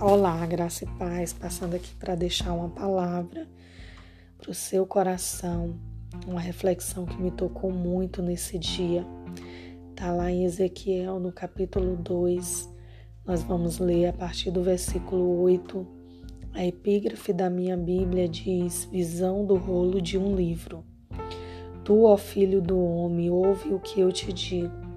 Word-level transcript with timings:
Olá, 0.00 0.46
graça 0.46 0.84
e 0.84 0.86
paz, 0.96 1.32
passando 1.32 1.74
aqui 1.74 1.92
para 1.96 2.14
deixar 2.14 2.52
uma 2.52 2.68
palavra 2.68 3.48
para 4.38 4.52
o 4.52 4.54
seu 4.54 4.86
coração, 4.86 5.74
uma 6.24 6.38
reflexão 6.40 7.04
que 7.04 7.20
me 7.20 7.32
tocou 7.32 7.72
muito 7.72 8.22
nesse 8.22 8.60
dia. 8.60 9.04
Está 9.90 10.12
lá 10.12 10.30
em 10.30 10.44
Ezequiel, 10.44 11.18
no 11.18 11.32
capítulo 11.32 11.96
2. 11.96 12.72
Nós 13.26 13.42
vamos 13.42 13.80
ler 13.80 14.06
a 14.06 14.12
partir 14.12 14.52
do 14.52 14.62
versículo 14.62 15.40
8. 15.40 15.84
A 16.54 16.64
epígrafe 16.64 17.32
da 17.32 17.50
minha 17.50 17.76
Bíblia 17.76 18.28
diz: 18.28 18.84
Visão 18.84 19.44
do 19.44 19.56
rolo 19.56 20.00
de 20.00 20.16
um 20.16 20.32
livro. 20.32 20.84
Tu, 21.84 22.04
ó 22.04 22.16
filho 22.16 22.62
do 22.62 22.78
homem, 22.78 23.30
ouve 23.30 23.74
o 23.74 23.80
que 23.80 23.98
eu 23.98 24.12
te 24.12 24.32
digo. 24.32 24.87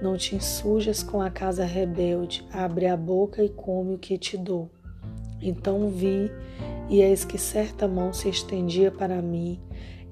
Não 0.00 0.16
te 0.16 0.36
insujas 0.36 1.02
com 1.02 1.22
a 1.22 1.30
casa 1.30 1.64
rebelde, 1.64 2.46
abre 2.52 2.86
a 2.86 2.96
boca 2.96 3.42
e 3.42 3.48
come 3.48 3.94
o 3.94 3.98
que 3.98 4.18
te 4.18 4.36
dou. 4.36 4.70
Então 5.40 5.88
vi, 5.88 6.30
e 6.88 7.00
eis 7.00 7.24
que 7.24 7.38
certa 7.38 7.88
mão 7.88 8.12
se 8.12 8.28
estendia 8.28 8.90
para 8.90 9.22
mim, 9.22 9.58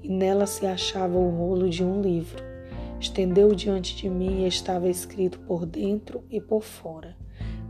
e 0.01 0.09
nela 0.09 0.47
se 0.47 0.65
achava 0.65 1.17
o 1.17 1.29
rolo 1.29 1.69
de 1.69 1.83
um 1.83 2.01
livro. 2.01 2.43
Estendeu 2.99 3.53
diante 3.53 3.95
de 3.95 4.09
mim 4.09 4.43
e 4.43 4.47
estava 4.47 4.89
escrito 4.89 5.39
por 5.41 5.65
dentro 5.65 6.23
e 6.31 6.41
por 6.41 6.63
fora. 6.63 7.15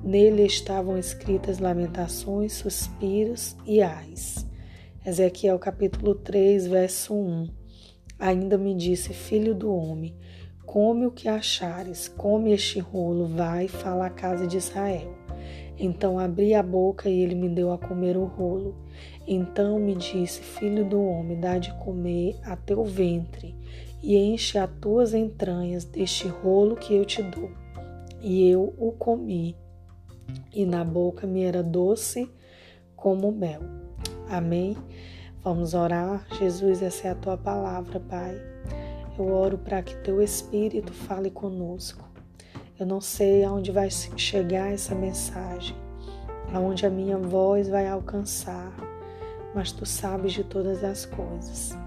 Nele 0.04 0.45
estavam 0.45 0.98
escritas 0.98 1.59
lamentações, 1.59 2.54
suspiros 2.54 3.57
e 3.66 3.82
ais. 3.82 4.45
Ezequiel 5.05 5.59
capítulo 5.59 6.16
3, 6.16 6.68
verso 6.68 7.13
1. 7.13 7.49
Ainda 8.18 8.57
me 8.57 8.73
disse, 8.73 9.13
filho 9.13 9.54
do 9.54 9.73
homem, 9.76 10.16
Come 10.75 11.05
o 11.05 11.11
que 11.11 11.29
achares, 11.29 12.09
come 12.09 12.52
este 12.52 12.81
rolo, 12.81 13.27
vai, 13.27 13.65
fala 13.65 14.07
à 14.07 14.09
casa 14.09 14.45
de 14.45 14.57
Israel. 14.57 15.09
Então 15.79 16.20
abri 16.20 16.53
a 16.53 16.61
boca 16.61 17.09
e 17.09 17.17
ele 17.17 17.34
me 17.34 17.48
deu 17.48 17.71
a 17.71 17.77
comer 17.77 18.17
o 18.17 18.26
rolo. 18.26 18.76
Então 19.26 19.79
me 19.79 19.95
disse: 19.95 20.41
Filho 20.41 20.84
do 20.84 21.01
homem, 21.01 21.40
dá 21.40 21.57
de 21.57 21.73
comer 21.76 22.37
a 22.43 22.57
teu 22.57 22.84
ventre 22.84 23.55
e 24.04 24.17
enche 24.17 24.57
as 24.57 24.70
tuas 24.82 25.13
entranhas 25.13 25.85
deste 25.85 26.27
rolo 26.27 26.76
que 26.76 26.93
eu 26.93 27.05
te 27.05 27.23
dou. 27.23 27.49
E 28.21 28.45
eu 28.45 28.73
o 28.77 28.91
comi, 28.91 29.55
e 30.54 30.65
na 30.65 30.84
boca 30.84 31.26
me 31.26 31.43
era 31.43 31.63
doce 31.63 32.29
como 32.98 33.32
mel. 33.32 33.62
Amém? 34.27 34.76
Vamos 35.41 35.73
orar. 35.73 36.27
Jesus, 36.37 36.82
essa 36.82 37.07
é 37.07 37.12
a 37.12 37.15
tua 37.15 37.37
palavra, 37.37 37.98
Pai. 37.98 38.55
Eu 39.18 39.32
oro 39.32 39.58
para 39.58 39.82
que 39.82 39.96
teu 39.98 40.21
Espírito 40.21 40.91
fale 40.91 41.32
conosco. 41.32 42.04
Eu 42.77 42.85
não 42.85 42.99
sei 42.99 43.46
aonde 43.46 43.72
vai 43.72 43.90
chegar 43.90 44.74
essa 44.74 44.94
mensagem, 44.94 45.76
aonde 46.54 46.85
a 46.85 46.90
minha 46.90 47.18
voz 47.18 47.70
vai 47.70 47.88
alcançar, 47.88 48.74
mas 49.54 49.72
tu 49.72 49.85
sabes 49.85 50.34
de 50.34 50.44
todas 50.44 50.84
as 50.84 51.05
coisas. 51.05 51.77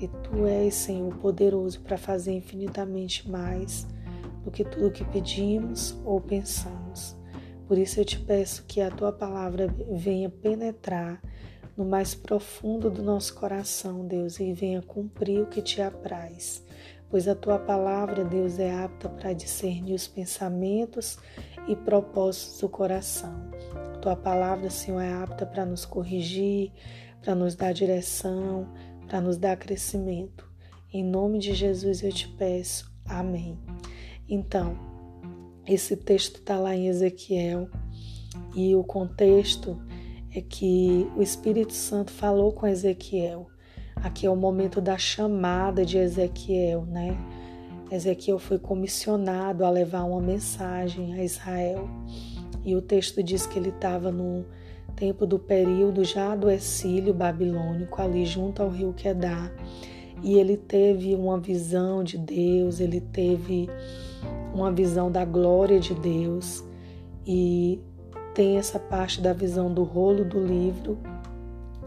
E 0.00 0.08
tu 0.08 0.46
és, 0.46 0.74
Senhor, 0.74 1.14
poderoso 1.16 1.80
para 1.82 1.98
fazer 1.98 2.32
infinitamente 2.32 3.30
mais 3.30 3.86
do 4.42 4.50
que 4.50 4.64
tudo 4.64 4.90
que 4.90 5.04
pedimos 5.04 5.94
ou 6.06 6.18
pensamos. 6.18 7.14
Por 7.68 7.76
isso 7.76 8.00
eu 8.00 8.04
te 8.06 8.18
peço 8.18 8.64
que 8.66 8.80
a 8.80 8.90
tua 8.90 9.12
palavra 9.12 9.68
venha 9.92 10.30
penetrar 10.30 11.20
no 11.80 11.88
mais 11.88 12.14
profundo 12.14 12.90
do 12.90 13.02
nosso 13.02 13.34
coração, 13.34 14.06
Deus, 14.06 14.38
e 14.38 14.52
venha 14.52 14.82
cumprir 14.82 15.42
o 15.42 15.46
que 15.46 15.60
te 15.60 15.82
apraz 15.82 16.62
pois 17.10 17.26
a 17.26 17.34
tua 17.34 17.58
palavra, 17.58 18.24
Deus, 18.24 18.58
é 18.58 18.72
apta 18.72 19.08
para 19.08 19.32
discernir 19.32 19.94
os 19.94 20.06
pensamentos 20.06 21.18
e 21.66 21.74
propósitos 21.74 22.60
do 22.60 22.68
coração. 22.68 23.50
A 23.94 23.98
tua 23.98 24.16
palavra, 24.16 24.70
Senhor, 24.70 25.00
é 25.00 25.12
apta 25.12 25.44
para 25.44 25.66
nos 25.66 25.84
corrigir, 25.84 26.72
para 27.20 27.34
nos 27.34 27.56
dar 27.56 27.72
direção, 27.72 28.72
para 29.08 29.20
nos 29.20 29.36
dar 29.36 29.56
crescimento. 29.56 30.48
Em 30.92 31.04
nome 31.04 31.40
de 31.40 31.52
Jesus 31.52 32.02
eu 32.02 32.12
te 32.12 32.28
peço. 32.28 32.90
Amém. 33.04 33.58
Então, 34.28 34.78
esse 35.66 35.96
texto 35.96 36.36
está 36.36 36.58
lá 36.58 36.76
em 36.76 36.86
Ezequiel 36.86 37.68
e 38.54 38.74
o 38.76 38.84
contexto 38.84 39.82
é 40.34 40.40
que 40.40 41.10
o 41.16 41.22
Espírito 41.22 41.72
Santo 41.72 42.10
falou 42.10 42.52
com 42.52 42.66
Ezequiel 42.66 43.46
Aqui 44.02 44.24
é 44.24 44.30
o 44.30 44.36
momento 44.36 44.80
da 44.80 44.96
chamada 44.96 45.84
de 45.84 45.98
Ezequiel, 45.98 46.86
né? 46.86 47.18
Ezequiel 47.92 48.38
foi 48.38 48.58
comissionado 48.58 49.62
a 49.62 49.68
levar 49.68 50.04
uma 50.04 50.20
mensagem 50.22 51.12
a 51.12 51.22
Israel. 51.22 51.86
E 52.64 52.74
o 52.74 52.80
texto 52.80 53.22
diz 53.22 53.46
que 53.46 53.58
ele 53.58 53.68
estava 53.68 54.10
no 54.10 54.46
tempo 54.96 55.26
do 55.26 55.38
período 55.38 56.02
já 56.02 56.34
do 56.34 56.50
exílio 56.50 57.12
babilônico, 57.12 58.00
ali 58.00 58.24
junto 58.24 58.62
ao 58.62 58.70
rio 58.70 58.94
Quedar. 58.94 59.52
E 60.22 60.38
ele 60.38 60.56
teve 60.56 61.14
uma 61.14 61.38
visão 61.38 62.02
de 62.02 62.16
Deus, 62.16 62.80
ele 62.80 63.02
teve 63.02 63.68
uma 64.54 64.72
visão 64.72 65.12
da 65.12 65.26
glória 65.26 65.78
de 65.78 65.94
Deus. 65.94 66.64
E 67.26 67.80
tem 68.34 68.56
essa 68.58 68.78
parte 68.78 69.20
da 69.20 69.32
visão 69.32 69.72
do 69.72 69.82
rolo 69.82 70.24
do 70.24 70.38
livro 70.38 70.98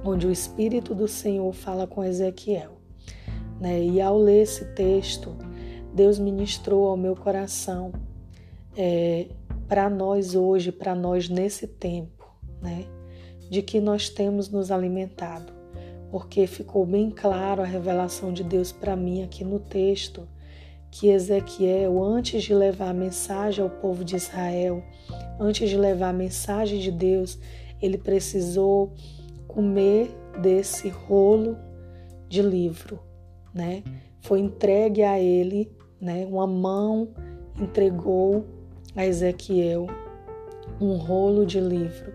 onde 0.04 0.28
o 0.28 0.32
Espírito 0.32 0.94
do 0.94 1.08
Senhor 1.08 1.52
fala 1.54 1.88
com 1.88 2.04
Ezequiel. 2.04 2.72
Né? 3.60 3.84
E 3.84 4.02
ao 4.02 4.18
ler 4.18 4.42
esse 4.42 4.66
texto, 4.74 5.36
Deus 5.94 6.20
ministrou 6.20 6.90
ao 6.90 6.98
meu 6.98 7.16
coração 7.16 7.94
é, 8.76 9.28
para 9.68 9.90
nós 9.90 10.36
hoje, 10.36 10.72
para 10.72 10.94
nós 10.94 11.30
nesse 11.30 11.68
tempo, 11.68 12.26
né? 12.62 12.86
de 13.50 13.62
que 13.62 13.80
nós 13.80 14.10
temos 14.10 14.50
nos 14.50 14.72
alimentado, 14.72 15.54
porque 16.12 16.46
ficou 16.48 16.86
bem 16.86 17.10
claro 17.10 17.62
a 17.62 17.66
revelação 17.66 18.34
de 18.34 18.44
Deus 18.44 18.72
para 18.72 18.96
mim 18.96 19.24
aqui 19.24 19.44
no 19.44 19.60
texto, 19.60 20.28
que 20.92 21.08
Ezequiel, 21.08 22.04
antes 22.04 22.44
de 22.44 22.54
levar 22.54 22.90
a 22.90 22.94
mensagem 22.94 23.64
ao 23.64 23.70
povo 23.70 24.04
de 24.04 24.16
Israel, 24.16 24.84
antes 25.40 25.70
de 25.70 25.78
levar 25.78 26.10
a 26.10 26.14
mensagem 26.14 26.80
de 26.80 26.92
Deus, 26.92 27.40
ele 27.82 27.98
precisou 27.98 28.94
comer 29.48 30.10
desse 30.42 30.90
rolo 30.90 31.58
de 32.28 32.42
livro, 32.42 33.00
né? 33.54 33.84
Foi 34.22 34.40
entregue 34.40 35.04
a 35.04 35.20
ele, 35.20 35.72
né? 36.00 36.26
Uma 36.26 36.48
mão 36.48 37.10
entregou 37.60 38.46
a 38.96 39.06
Ezequiel 39.06 39.88
um 40.80 40.96
rolo 40.96 41.46
de 41.46 41.60
livro. 41.60 42.14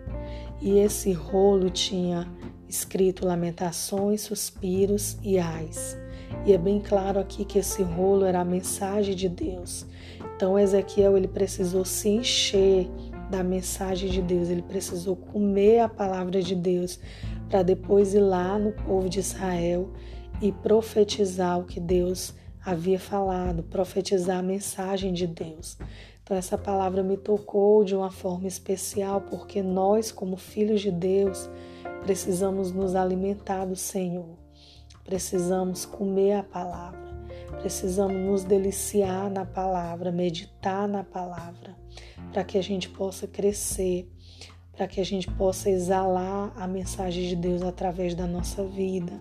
E 0.61 0.79
esse 0.79 1.13
rolo 1.13 1.71
tinha 1.71 2.27
escrito 2.69 3.27
lamentações, 3.27 4.23
suspiros 4.23 5.17
e 5.23 5.39
ais. 5.39 5.97
E 6.45 6.53
é 6.53 6.59
bem 6.59 6.81
claro 6.81 7.19
aqui 7.19 7.45
que 7.45 7.59
esse 7.59 7.83
rolo 7.83 8.25
era 8.25 8.41
a 8.41 8.45
mensagem 8.45 9.15
de 9.15 9.29
Deus. 9.29 9.87
Então 10.37 10.59
Ezequiel 10.59 11.17
ele 11.17 11.29
precisou 11.29 11.85
se 11.85 12.09
encher 12.09 12.89
da 13.31 13.43
mensagem 13.43 14.09
de 14.11 14.23
Deus, 14.23 14.49
ele 14.49 14.63
precisou 14.63 15.15
comer 15.15 15.81
a 15.81 15.89
palavra 15.89 16.41
de 16.41 16.55
Deus 16.55 16.99
para 17.49 17.63
depois 17.63 18.15
ir 18.15 18.21
lá 18.21 18.59
no 18.59 18.73
povo 18.73 19.09
de 19.09 19.19
Israel 19.19 19.91
e 20.41 20.53
profetizar 20.53 21.59
o 21.59 21.65
que 21.65 21.81
Deus 21.81 22.35
havia 22.65 22.99
falado, 22.99 23.63
profetizar 23.63 24.39
a 24.39 24.43
mensagem 24.43 25.13
de 25.13 25.27
Deus. 25.27 25.79
Então, 26.23 26.37
essa 26.37 26.59
palavra 26.59 27.03
me 27.03 27.17
tocou 27.17 27.83
de 27.83 27.97
uma 27.97 28.11
forma 28.11 28.47
especial, 28.47 29.23
porque 29.23 29.63
nós, 29.63 30.13
como 30.13 30.37
filhos 30.37 30.83
de 30.83 30.91
Deus, 30.91 31.49
precisamos 32.03 32.71
nos 32.71 32.95
alimentar 32.95 33.65
do 33.65 33.75
Senhor, 33.75 34.37
precisamos 35.09 35.87
comer 35.87 36.35
a 36.35 36.43
palavra, 36.43 37.01
precisamos 37.63 38.15
nos 38.15 38.45
deliciar 38.45 39.31
na 39.31 39.47
palavra, 39.47 40.13
meditar 40.13 40.87
na 40.87 41.03
palavra, 41.03 41.75
para 42.31 42.45
que 42.45 42.59
a 42.59 42.63
gente 42.63 42.91
possa 42.91 43.27
crescer, 43.27 44.07
para 44.71 44.87
que 44.87 45.01
a 45.01 45.05
gente 45.05 45.27
possa 45.31 45.71
exalar 45.71 46.53
a 46.55 46.67
mensagem 46.67 47.27
de 47.27 47.37
Deus 47.37 47.63
através 47.63 48.15
da 48.15 48.27
nossa 48.27 48.63
vida, 48.63 49.19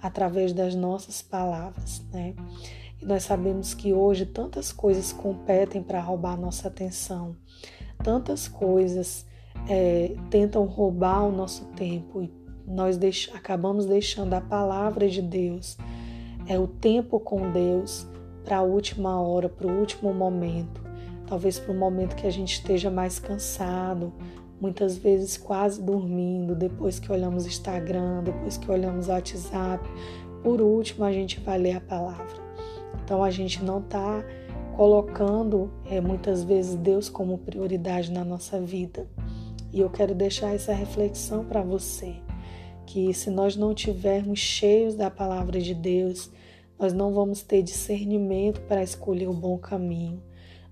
através 0.00 0.52
das 0.52 0.76
nossas 0.76 1.20
palavras, 1.20 2.00
né? 2.12 2.36
E 3.02 3.04
nós 3.04 3.24
sabemos 3.24 3.74
que 3.74 3.92
hoje 3.92 4.26
tantas 4.26 4.70
coisas 4.70 5.12
competem 5.12 5.82
para 5.82 6.00
roubar 6.00 6.38
nossa 6.38 6.68
atenção, 6.68 7.36
tantas 8.04 8.46
coisas 8.46 9.26
é, 9.68 10.14
tentam 10.30 10.64
roubar 10.64 11.24
o 11.24 11.32
nosso 11.32 11.64
tempo 11.72 12.22
e 12.22 12.43
nós 12.66 12.96
deix 12.96 13.30
acabamos 13.34 13.86
deixando 13.86 14.34
a 14.34 14.40
palavra 14.40 15.08
de 15.08 15.20
Deus, 15.20 15.76
é 16.46 16.58
o 16.58 16.66
tempo 16.66 17.18
com 17.18 17.50
Deus 17.50 18.06
para 18.44 18.58
a 18.58 18.62
última 18.62 19.20
hora, 19.20 19.48
para 19.48 19.66
o 19.66 19.78
último 19.78 20.12
momento, 20.12 20.82
talvez 21.26 21.58
para 21.58 21.72
o 21.72 21.76
momento 21.76 22.16
que 22.16 22.26
a 22.26 22.32
gente 22.32 22.54
esteja 22.54 22.90
mais 22.90 23.18
cansado, 23.18 24.12
muitas 24.60 24.96
vezes 24.96 25.36
quase 25.36 25.82
dormindo, 25.82 26.54
depois 26.54 26.98
que 26.98 27.10
olhamos 27.10 27.46
Instagram, 27.46 28.22
depois 28.22 28.56
que 28.56 28.70
olhamos 28.70 29.08
WhatsApp, 29.08 29.88
por 30.42 30.60
último 30.60 31.04
a 31.04 31.12
gente 31.12 31.40
vai 31.40 31.58
ler 31.58 31.76
a 31.76 31.80
palavra. 31.80 32.44
Então 33.02 33.22
a 33.22 33.30
gente 33.30 33.62
não 33.62 33.80
está 33.80 34.24
colocando 34.76 35.70
é, 35.90 36.00
muitas 36.00 36.42
vezes 36.42 36.74
Deus 36.76 37.08
como 37.08 37.38
prioridade 37.38 38.10
na 38.10 38.24
nossa 38.24 38.60
vida. 38.60 39.06
E 39.72 39.80
eu 39.80 39.90
quero 39.90 40.14
deixar 40.14 40.54
essa 40.54 40.72
reflexão 40.72 41.44
para 41.44 41.62
você, 41.62 42.14
que 42.86 43.12
se 43.14 43.30
nós 43.30 43.56
não 43.56 43.74
tivermos 43.74 44.38
cheios 44.38 44.94
da 44.94 45.10
palavra 45.10 45.60
de 45.60 45.74
Deus, 45.74 46.30
nós 46.78 46.92
não 46.92 47.12
vamos 47.12 47.42
ter 47.42 47.62
discernimento 47.62 48.60
para 48.62 48.82
escolher 48.82 49.28
o 49.28 49.32
bom 49.32 49.56
caminho. 49.58 50.22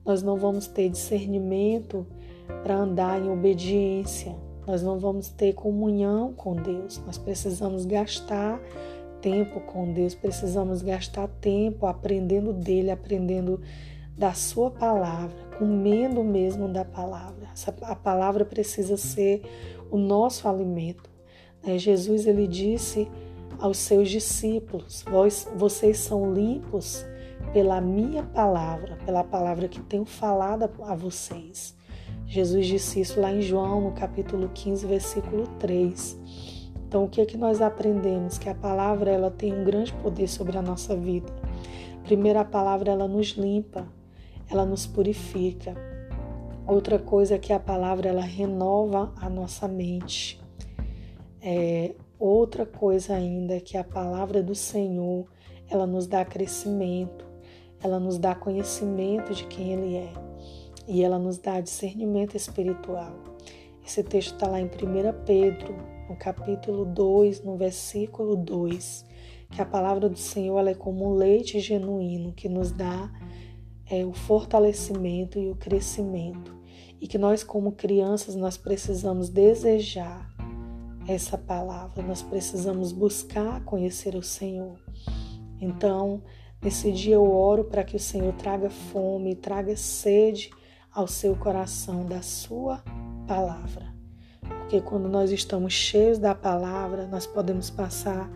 Nós 0.05 0.23
não 0.23 0.37
vamos 0.37 0.67
ter 0.67 0.89
discernimento 0.89 2.07
para 2.63 2.77
andar 2.77 3.23
em 3.23 3.31
obediência. 3.31 4.35
Nós 4.67 4.83
não 4.83 4.99
vamos 4.99 5.29
ter 5.29 5.55
comunhão 5.55 6.33
com 6.33 6.55
Deus. 6.55 7.01
Nós 7.07 7.19
precisamos 7.19 7.85
gastar 7.85 8.61
tempo 9.21 9.61
com 9.61 9.93
Deus, 9.93 10.15
precisamos 10.15 10.83
gastar 10.83 11.29
tempo 11.29 11.87
aprendendo 11.87 12.53
dele, 12.53 12.91
aprendendo 12.91 13.61
da 14.19 14.35
sua 14.35 14.71
palavra, 14.71 15.37
comendo 15.59 16.23
mesmo 16.25 16.69
da 16.69 16.85
palavra. 16.85 17.49
A 17.83 17.95
palavra 17.95 18.45
precisa 18.45 18.97
ser 18.97 19.43
o 19.91 19.97
nosso 19.97 20.49
alimento. 20.49 21.12
Né? 21.65 21.79
Jesus 21.79 22.27
ele 22.27 22.47
disse 22.47 23.09
aos 23.59 23.79
seus 23.79 24.11
discípulos: 24.11 25.05
Vós, 25.09 25.49
vocês 25.57 25.99
são 25.99 26.33
limpos 26.33 27.05
pela 27.53 27.81
minha 27.81 28.23
palavra, 28.23 28.97
pela 29.05 29.25
palavra 29.25 29.69
que 29.69 29.81
tenho 29.81 30.05
falado 30.05 30.71
a 30.83 30.95
vocês. 30.95 31.77
Jesus 32.27 32.67
disse 32.67 33.01
isso 33.01 33.21
lá 33.21 33.33
em 33.33 33.43
João, 33.43 33.81
no 33.81 33.93
capítulo 33.93 34.51
15, 34.55 34.87
versículo 34.87 35.47
3. 35.59 36.19
Então, 36.87 37.05
o 37.05 37.09
que 37.09 37.21
é 37.21 37.27
que 37.27 37.37
nós 37.37 37.61
aprendemos? 37.61 38.39
Que 38.39 38.49
a 38.49 38.55
palavra 38.55 39.11
ela 39.11 39.31
tem 39.31 39.53
um 39.53 39.65
grande 39.65 39.93
poder 39.95 40.29
sobre 40.29 40.57
a 40.57 40.63
nossa 40.63 40.97
vida. 40.97 41.33
Primeiro, 42.05 42.39
a 42.39 42.45
palavra 42.45 42.93
ela 42.93 43.07
nos 43.07 43.29
limpa, 43.29 43.87
ela 44.51 44.67
nos 44.67 44.87
purifica. 44.87 45.75
Outra 46.67 46.99
coisa 46.99 47.35
é 47.35 47.39
que 47.39 47.53
a 47.53 47.59
palavra 47.59 48.09
ela 48.09 48.23
renova 48.23 49.13
a 49.17 49.29
nossa 49.29 49.67
mente. 49.67 50.41
É, 51.45 51.97
outra 52.21 52.65
coisa 52.65 53.15
ainda 53.15 53.57
é 53.57 53.61
que 53.61 53.77
a 53.77 53.83
palavra 53.83 54.41
do 54.41 54.55
Senhor 54.55 55.27
ela 55.69 55.89
nos 55.89 56.07
dá 56.07 56.25
crescimento, 56.25 57.27
ela 57.83 57.99
nos 57.99 58.17
dá 58.17 58.33
conhecimento 58.33 59.35
de 59.35 59.45
quem 59.47 59.73
Ele 59.73 59.97
é 59.97 60.13
e 60.87 61.03
ela 61.03 61.19
nos 61.19 61.39
dá 61.39 61.61
discernimento 61.61 62.37
espiritual. 62.37 63.13
Esse 63.85 64.05
texto 64.05 64.35
está 64.35 64.47
lá 64.47 64.61
em 64.61 64.67
1 64.67 64.71
Pedro, 65.27 65.75
no 66.09 66.17
capítulo 66.17 66.85
2, 66.85 67.43
no 67.43 67.57
versículo 67.57 68.37
2, 68.37 69.05
que 69.51 69.61
a 69.61 69.67
palavra 69.67 70.09
do 70.09 70.19
Senhor 70.19 70.59
ela 70.59 70.71
é 70.71 70.75
como 70.75 71.11
um 71.11 71.15
leite 71.15 71.59
genuíno 71.59 72.33
que 72.33 72.49
nos 72.49 72.71
dá 72.71 73.11
é, 73.91 74.05
o 74.05 74.13
fortalecimento 74.13 75.39
e 75.41 75.51
o 75.51 75.57
crescimento. 75.57 76.57
E 77.01 77.09
que 77.09 77.19
nós, 77.19 77.43
como 77.43 77.73
crianças, 77.73 78.37
nós 78.37 78.57
precisamos 78.57 79.29
desejar 79.29 80.32
essa 81.07 81.37
palavra, 81.37 82.03
nós 82.03 82.23
precisamos 82.23 82.93
buscar 82.93 83.65
conhecer 83.65 84.15
o 84.15 84.23
Senhor. 84.23 84.79
Então, 85.61 86.23
nesse 86.63 86.93
dia 86.93 87.15
eu 87.15 87.31
oro 87.31 87.65
para 87.65 87.85
que 87.85 87.97
o 87.97 88.01
Senhor 88.01 88.33
traga 88.35 88.71
fome, 88.71 89.35
traga 89.35 89.77
sede 89.77 90.51
ao 90.93 91.07
seu 91.07 91.35
coração 91.35 92.05
da 92.05 92.23
sua 92.23 92.83
palavra. 93.27 93.93
Porque 94.41 94.81
quando 94.81 95.09
nós 95.09 95.31
estamos 95.31 95.73
cheios 95.73 96.19
da 96.19 96.35
palavra, 96.35 97.07
nós 97.07 97.27
podemos 97.27 97.71
passar 97.71 98.31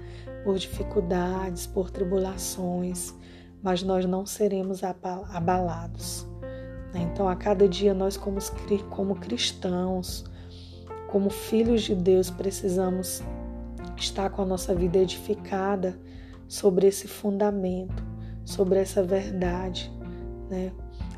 por 0.45 0.59
dificuldades, 0.59 1.67
por 1.67 1.91
tribulações, 1.91 3.15
mas 3.63 3.83
nós 3.83 4.05
não 4.05 4.25
seremos 4.25 4.83
abalados. 4.85 6.27
Né? 6.93 7.09
Então, 7.13 7.29
a 7.29 7.37
cada 7.37 7.69
dia, 7.69 7.93
nós, 7.93 8.17
como, 8.17 8.39
como 8.91 9.17
cristãos, 9.17 10.25
como 11.09 11.31
filhos 11.31 11.83
de 11.83 11.95
Deus, 11.95 12.31
precisamos 12.31 13.23
estar 13.97 14.31
com 14.31 14.43
a 14.43 14.47
nossa 14.47 14.75
vida 14.75 14.99
edificada 14.99 15.99
sobre 16.49 16.87
esse 16.87 17.09
fundamento, 17.09 18.05
sobre 18.45 18.79
essa 18.79 19.03
verdade, 19.03 19.93
né? 20.49 20.73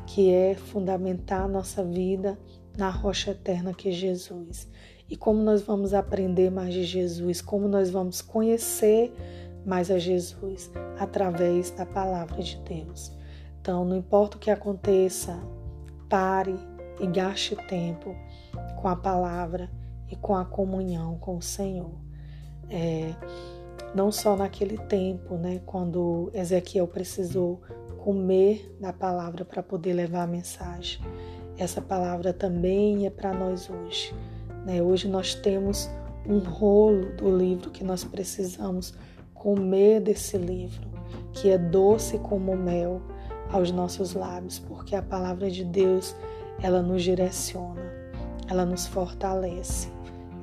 que 0.05 0.33
é 0.33 0.55
fundamentar 0.55 1.41
a 1.41 1.47
nossa 1.47 1.83
vida 1.83 2.39
na 2.77 2.89
rocha 2.89 3.31
eterna 3.31 3.73
que 3.73 3.89
é 3.89 3.91
Jesus. 3.91 4.67
E 5.09 5.15
como 5.15 5.41
nós 5.41 5.61
vamos 5.61 5.93
aprender 5.93 6.49
mais 6.49 6.73
de 6.73 6.83
Jesus, 6.83 7.41
como 7.41 7.67
nós 7.67 7.89
vamos 7.89 8.21
conhecer 8.21 9.13
mais 9.65 9.91
a 9.91 9.99
Jesus 9.99 10.71
através 10.97 11.71
da 11.71 11.85
palavra 11.85 12.41
de 12.41 12.57
Deus. 12.57 13.11
Então, 13.61 13.83
não 13.83 13.97
importa 13.97 14.37
o 14.37 14.39
que 14.39 14.49
aconteça, 14.49 15.37
pare 16.07 16.55
e 16.99 17.07
gaste 17.07 17.55
tempo 17.67 18.15
com 18.81 18.87
a 18.87 18.95
palavra 18.95 19.69
e 20.09 20.15
com 20.15 20.35
a 20.35 20.45
comunhão 20.45 21.17
com 21.17 21.37
o 21.37 21.41
Senhor. 21.41 21.91
É, 22.69 23.13
não 23.93 24.11
só 24.11 24.35
naquele 24.35 24.77
tempo, 24.77 25.35
né, 25.35 25.61
quando 25.65 26.29
Ezequiel 26.33 26.87
precisou 26.87 27.61
comer 27.97 28.75
da 28.79 28.93
palavra 28.93 29.43
para 29.43 29.61
poder 29.61 29.93
levar 29.93 30.23
a 30.23 30.27
mensagem. 30.27 31.01
Essa 31.57 31.81
palavra 31.81 32.31
também 32.31 33.05
é 33.05 33.09
para 33.09 33.33
nós 33.33 33.69
hoje. 33.69 34.15
Né? 34.65 34.81
Hoje 34.81 35.07
nós 35.07 35.35
temos 35.35 35.89
um 36.25 36.39
rolo 36.39 37.15
do 37.15 37.35
livro 37.35 37.69
que 37.69 37.83
nós 37.83 38.03
precisamos 38.03 38.93
comer 39.33 40.01
desse 40.01 40.37
livro, 40.37 40.87
que 41.33 41.49
é 41.49 41.57
doce 41.57 42.17
como 42.19 42.55
mel 42.55 43.01
aos 43.51 43.71
nossos 43.71 44.13
lábios, 44.13 44.59
porque 44.59 44.95
a 44.95 45.01
palavra 45.01 45.49
de 45.49 45.63
Deus 45.63 46.15
ela 46.61 46.81
nos 46.81 47.03
direciona, 47.03 47.81
ela 48.47 48.65
nos 48.65 48.85
fortalece 48.85 49.89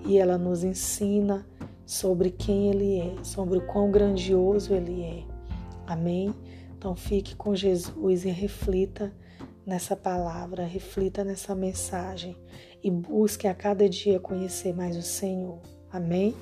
e 0.07 0.19
ela 0.19 0.39
nos 0.39 0.65
ensina 0.65 1.47
sobre 1.85 2.31
quem 2.31 2.71
Ele 2.71 2.99
é, 2.99 3.25
sobre 3.25 3.59
o 3.59 3.67
quão 3.67 3.91
grandioso 3.91 4.73
Ele 4.73 5.03
é. 5.03 5.25
Amém? 5.87 6.35
Então 6.77 6.95
fique 6.95 7.35
com 7.35 7.55
Jesus 7.55 8.25
e 8.25 8.31
reflita 8.31 9.13
nessa 9.65 9.97
palavra, 9.97 10.65
reflita 10.65 11.25
nessa 11.25 11.55
mensagem 11.55 12.37
e 12.83 12.91
busque 12.91 13.49
a 13.49 13.55
cada 13.55 13.89
dia 13.89 14.21
conhecer 14.21 14.73
mais 14.75 14.97
o 14.97 15.03
Senhor. 15.03 15.59
Amém? 15.91 16.35